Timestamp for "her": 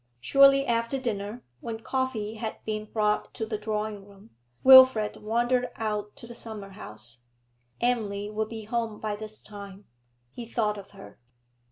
10.89-11.19